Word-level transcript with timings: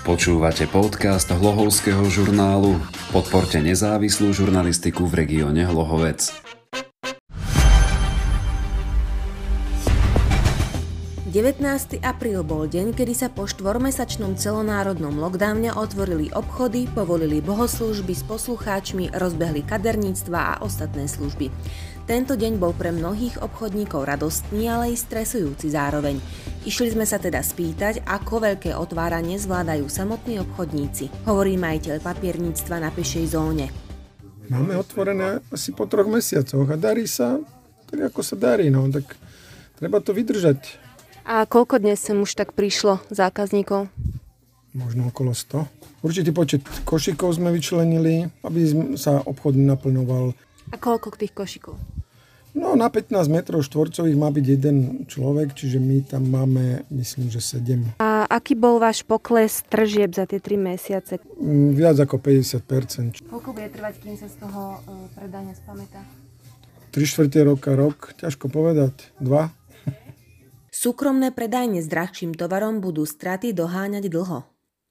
Počúvate 0.00 0.64
podcast 0.64 1.28
Hlohovského 1.28 2.00
žurnálu. 2.08 2.80
Podporte 3.12 3.60
nezávislú 3.60 4.32
žurnalistiku 4.32 5.04
v 5.04 5.28
regióne 5.28 5.68
Hlohovec. 5.68 6.32
19. 11.28 12.00
apríl 12.00 12.40
bol 12.40 12.64
deň, 12.64 12.96
kedy 12.96 13.12
sa 13.12 13.28
po 13.28 13.44
štvormesačnom 13.44 14.40
celonárodnom 14.40 15.20
lockdowne 15.20 15.68
otvorili 15.68 16.32
obchody, 16.32 16.88
povolili 16.90 17.44
bohoslúžby 17.44 18.16
s 18.16 18.24
poslucháčmi, 18.24 19.12
rozbehli 19.12 19.62
kaderníctva 19.68 20.40
a 20.40 20.54
ostatné 20.64 21.12
služby. 21.12 21.52
Tento 22.08 22.34
deň 22.40 22.58
bol 22.58 22.74
pre 22.74 22.90
mnohých 22.90 23.38
obchodníkov 23.38 24.08
radostný, 24.08 24.66
ale 24.66 24.90
i 24.90 24.98
stresujúci 24.98 25.70
zároveň. 25.70 26.18
Išli 26.60 26.92
sme 26.92 27.08
sa 27.08 27.16
teda 27.16 27.40
spýtať, 27.40 28.04
ako 28.04 28.44
veľké 28.44 28.76
otváranie 28.76 29.40
zvládajú 29.40 29.88
samotní 29.88 30.44
obchodníci, 30.44 31.08
hovorí 31.24 31.56
majiteľ 31.56 32.04
papierníctva 32.04 32.84
na 32.84 32.92
pešej 32.92 33.32
zóne. 33.32 33.72
Máme 34.52 34.76
otvorené 34.76 35.40
asi 35.48 35.72
po 35.72 35.88
troch 35.88 36.04
mesiacoch 36.04 36.68
a 36.68 36.76
darí 36.76 37.08
sa, 37.08 37.40
tak 37.88 38.12
ako 38.12 38.20
sa 38.20 38.36
darí, 38.36 38.68
no 38.68 38.84
tak 38.92 39.08
treba 39.80 40.04
to 40.04 40.12
vydržať. 40.12 40.76
A 41.24 41.48
koľko 41.48 41.80
dnes 41.80 41.96
sem 41.96 42.20
už 42.20 42.36
tak 42.36 42.52
prišlo 42.52 43.00
zákazníkov? 43.08 43.88
Možno 44.76 45.08
okolo 45.08 45.32
100. 45.32 45.64
Určitý 46.04 46.28
počet 46.28 46.60
košikov 46.84 47.40
sme 47.40 47.56
vyčlenili, 47.56 48.28
aby 48.44 48.60
sa 49.00 49.24
obchod 49.24 49.56
naplňoval. 49.56 50.36
A 50.70 50.76
koľko 50.76 51.16
tých 51.16 51.32
košikov? 51.32 51.80
No 52.60 52.76
na 52.76 52.92
15 52.92 53.24
metrov 53.32 53.64
štvorcových 53.64 54.20
má 54.20 54.28
byť 54.28 54.44
jeden 54.44 54.76
človek, 55.08 55.56
čiže 55.56 55.80
my 55.80 56.04
tam 56.04 56.28
máme, 56.28 56.84
myslím, 56.92 57.32
že 57.32 57.40
7. 57.40 57.96
A 58.04 58.28
aký 58.28 58.52
bol 58.52 58.76
váš 58.76 59.00
pokles 59.00 59.64
tržieb 59.64 60.12
za 60.12 60.28
tie 60.28 60.44
3 60.44 60.60
mesiace? 60.60 61.24
Mm, 61.40 61.72
viac 61.72 61.96
ako 61.96 62.20
50%. 62.20 63.24
Koľko 63.24 63.56
bude 63.56 63.72
trvať, 63.72 63.94
kým 64.04 64.12
sa 64.20 64.28
z 64.28 64.44
toho 64.44 64.76
uh, 64.76 65.08
predania 65.16 65.56
spamätá? 65.56 66.04
3 66.92 67.00
čtvrte 67.00 67.40
roka, 67.48 67.72
rok, 67.72 68.12
ťažko 68.20 68.52
povedať, 68.52 69.08
2. 69.24 69.48
Súkromné 70.68 71.32
predajne 71.32 71.80
s 71.80 71.88
drahším 71.88 72.36
tovarom 72.36 72.84
budú 72.84 73.08
straty 73.08 73.56
doháňať 73.56 74.12
dlho, 74.12 74.44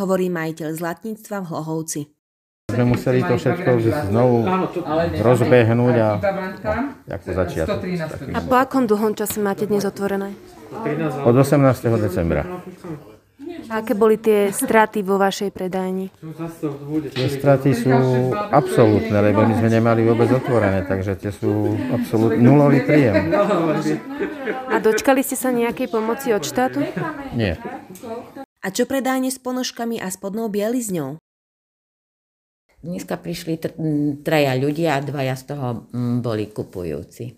hovorí 0.00 0.32
majiteľ 0.32 0.80
zlatníctva 0.80 1.44
v 1.44 1.48
Hlohovci. 1.52 2.00
Sme 2.70 2.84
museli 2.86 3.20
to 3.26 3.34
všetko 3.34 3.70
znovu 4.10 4.46
rozbehnúť 5.18 5.94
a 5.98 6.08
ako 7.10 7.28
začiať. 7.34 7.66
A 8.34 8.40
po 8.40 8.54
akom 8.56 8.86
dlhom 8.86 9.18
čase 9.18 9.42
máte 9.42 9.66
dnes 9.66 9.82
otvorené? 9.82 10.32
Od 11.26 11.34
18. 11.34 11.58
decembra. 11.98 12.46
A 13.70 13.82
aké 13.82 13.94
boli 13.94 14.18
tie 14.18 14.50
straty 14.50 15.02
vo 15.02 15.18
vašej 15.18 15.50
predajni? 15.50 16.10
Tie 17.14 17.28
straty 17.30 17.70
sú 17.74 17.90
absolútne, 18.34 19.14
lebo 19.18 19.46
my 19.46 19.54
sme 19.58 19.70
nemali 19.70 20.06
vôbec 20.06 20.30
otvorené, 20.30 20.86
takže 20.86 21.18
tie 21.18 21.30
sú 21.34 21.74
absolútne 21.90 22.42
nulový 22.42 22.82
príjem. 22.86 23.30
A 24.70 24.78
dočkali 24.78 25.22
ste 25.22 25.34
sa 25.38 25.50
nejakej 25.54 25.90
pomoci 25.90 26.30
od 26.34 26.42
štátu? 26.42 26.82
Nie. 27.34 27.58
A 28.60 28.68
čo 28.70 28.86
predajne 28.86 29.30
s 29.30 29.38
ponožkami 29.38 29.98
a 30.02 30.10
spodnou 30.10 30.50
bielizňou? 30.50 31.18
Dneska 32.80 33.20
prišli 33.20 33.60
tr- 33.60 33.76
traja 34.24 34.56
ľudia 34.56 34.96
a 34.96 35.04
dvaja 35.04 35.36
z 35.36 35.44
toho 35.52 35.84
boli 36.24 36.48
kupujúci. 36.48 37.36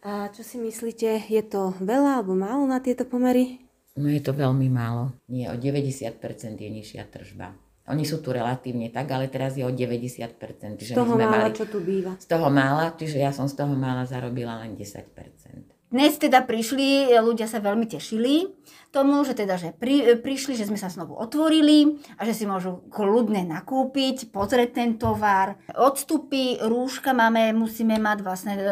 A 0.00 0.32
čo 0.32 0.40
si 0.40 0.56
myslíte, 0.56 1.28
je 1.28 1.42
to 1.44 1.76
veľa 1.76 2.20
alebo 2.20 2.32
málo 2.32 2.64
na 2.64 2.80
tieto 2.80 3.04
pomery? 3.04 3.60
No 4.00 4.08
je 4.08 4.24
to 4.24 4.32
veľmi 4.32 4.72
málo. 4.72 5.12
Nie, 5.28 5.52
o 5.52 5.56
90% 5.60 6.16
je 6.56 6.70
nižšia 6.72 7.04
tržba. 7.12 7.52
Oni 7.90 8.06
sú 8.08 8.22
tu 8.22 8.32
relatívne 8.32 8.88
tak, 8.88 9.10
ale 9.12 9.28
teraz 9.28 9.58
je 9.58 9.66
o 9.66 9.72
90%. 9.72 10.80
Z 10.80 10.96
toho 10.96 11.18
mála, 11.18 11.50
mali, 11.50 11.52
čo 11.52 11.66
tu 11.68 11.82
býva. 11.82 12.16
Z 12.16 12.30
toho 12.30 12.48
mála, 12.48 12.94
čiže 12.96 13.18
ja 13.20 13.34
som 13.34 13.50
z 13.50 13.58
toho 13.60 13.74
mála 13.76 14.08
zarobila 14.08 14.62
len 14.64 14.78
10%. 14.78 15.79
Dnes 15.90 16.14
teda 16.22 16.46
prišli, 16.46 17.10
ľudia 17.18 17.50
sa 17.50 17.58
veľmi 17.58 17.82
tešili 17.82 18.46
tomu, 18.94 19.26
že 19.26 19.34
teda, 19.34 19.58
že 19.58 19.74
pri, 19.74 20.22
prišli, 20.22 20.54
že 20.54 20.70
sme 20.70 20.78
sa 20.78 20.86
znovu 20.86 21.18
otvorili 21.18 21.98
a 22.14 22.22
že 22.22 22.34
si 22.34 22.44
môžu 22.46 22.86
kľudne 22.94 23.42
nakúpiť, 23.46 24.30
pozrieť 24.30 24.70
ten 24.78 24.90
tovar. 25.02 25.58
Odstupy, 25.74 26.62
rúška 26.62 27.10
máme, 27.10 27.50
musíme 27.54 27.98
mať 27.98 28.18
vlastne 28.22 28.54
e, 28.54 28.66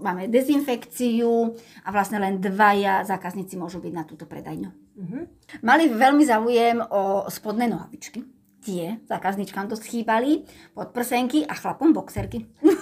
máme 0.00 0.28
dezinfekciu 0.28 1.56
a 1.84 1.88
vlastne 1.88 2.20
len 2.20 2.40
dvaja 2.40 3.04
zákazníci 3.04 3.60
môžu 3.60 3.80
byť 3.80 3.92
na 3.92 4.04
túto 4.08 4.24
predajňu. 4.24 4.70
Uh-huh. 4.72 5.24
Mali 5.64 5.88
veľmi 5.88 6.24
záujem 6.24 6.80
o 6.84 7.28
spodné 7.28 7.68
nohavičky. 7.68 8.24
Tie 8.60 9.00
zákazničkám 9.08 9.72
to 9.72 9.76
schýbali, 9.76 10.44
podprsenky 10.76 11.48
a 11.48 11.56
chlapom 11.56 11.96
boxerky. 11.96 12.44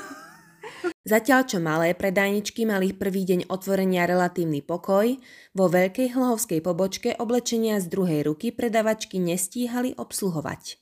Zatiaľ 1.09 1.41
čo 1.49 1.57
malé 1.57 1.97
predajničky 1.97 2.69
mali 2.69 2.93
prvý 2.93 3.25
deň 3.25 3.49
otvorenia 3.49 4.05
relatívny 4.05 4.61
pokoj, 4.61 5.17
vo 5.57 5.67
veľkej 5.73 6.13
hlhovskej 6.13 6.61
pobočke 6.61 7.17
oblečenia 7.17 7.81
z 7.81 7.89
druhej 7.89 8.29
ruky 8.29 8.53
predavačky 8.53 9.17
nestíhali 9.17 9.97
obsluhovať. 9.97 10.77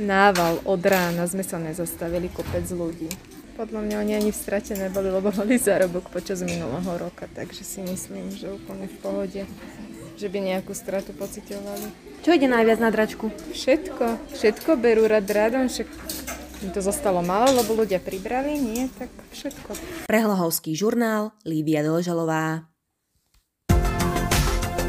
Nával 0.00 0.64
od 0.64 0.80
rána 0.80 1.28
sme 1.28 1.44
sa 1.44 1.60
nezastavili 1.60 2.32
kopec 2.32 2.64
ľudí. 2.72 3.12
Podľa 3.60 3.84
mňa 3.84 3.96
oni 4.00 4.12
ani 4.16 4.30
v 4.32 4.40
strate 4.40 4.72
neboli, 4.72 5.12
lebo 5.12 5.28
mali 5.28 5.60
zárobok 5.60 6.08
počas 6.08 6.40
minulého 6.40 6.96
roka, 6.96 7.28
takže 7.28 7.60
si 7.60 7.84
myslím, 7.84 8.32
že 8.32 8.48
úplne 8.48 8.88
v 8.88 8.96
pohode, 9.04 9.42
že 10.16 10.26
by 10.32 10.38
nejakú 10.40 10.72
stratu 10.72 11.12
pocitovali. 11.12 11.92
Čo 12.24 12.32
ide 12.32 12.48
najviac 12.48 12.80
na 12.80 12.88
dračku? 12.88 13.28
Všetko, 13.52 14.32
všetko 14.40 14.80
berú 14.80 15.04
rad 15.04 15.28
radom, 15.28 15.68
však 15.68 15.88
mi 16.60 16.68
to 16.72 16.80
zostalo 16.84 17.24
málo, 17.24 17.56
lebo 17.56 17.72
ľudia 17.72 18.00
pribrali, 18.00 18.60
nie, 18.60 18.88
tak 18.96 19.08
všetko. 19.32 19.74
Prehlohovský 20.08 20.76
žurnál 20.76 21.32
Lívia 21.44 21.80
Dolžalová. 21.80 22.68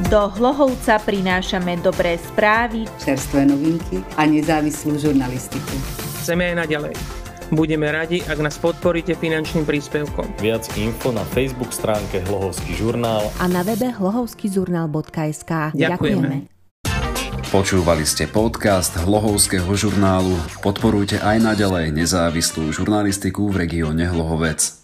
Do 0.10 0.28
Hlohovca 0.28 1.00
prinášame 1.00 1.80
dobré 1.80 2.20
správy, 2.20 2.90
čerstvé 3.00 3.48
novinky 3.48 4.04
a 4.20 4.28
nezávislú 4.28 5.00
žurnalistiku. 5.00 5.76
Chceme 6.20 6.52
aj 6.52 6.56
naďalej. 6.68 6.96
Budeme 7.52 7.92
radi, 7.92 8.24
ak 8.24 8.40
nás 8.40 8.56
podporíte 8.56 9.12
finančným 9.16 9.68
príspevkom. 9.68 10.40
Viac 10.40 10.64
info 10.80 11.12
na 11.12 11.24
Facebook 11.36 11.76
stránke 11.76 12.24
Hlohovský 12.24 12.80
žurnál 12.80 13.28
a 13.40 13.46
na 13.52 13.60
webe 13.64 13.92
hlohovskýžurnál.sk. 13.92 15.76
Ďakujeme. 15.76 16.61
Počúvali 17.52 18.08
ste 18.08 18.32
podcast 18.32 18.96
Hlohovského 18.96 19.68
žurnálu. 19.76 20.40
Podporujte 20.64 21.20
aj 21.20 21.52
naďalej 21.52 21.92
nezávislú 21.92 22.72
žurnalistiku 22.72 23.52
v 23.52 23.68
regióne 23.68 24.08
Hlohovec. 24.08 24.81